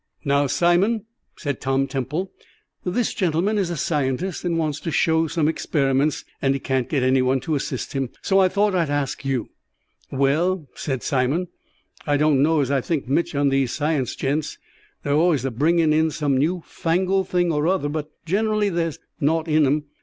[0.25, 1.05] "Now, Simon,"
[1.35, 2.31] said Tom Temple,
[2.83, 7.03] "this gentleman is a scientist and wants to show some experiments, and he can't get
[7.03, 9.51] any one to assist him, so I thought I'd ask you."
[10.11, 11.49] "Well," said Simon,
[12.07, 14.57] "I don't know as I think mich on these science gents.
[15.03, 19.47] They're allays a bringin' in some new fangled thing or other, but generally there's nowt
[19.47, 19.83] in 'em.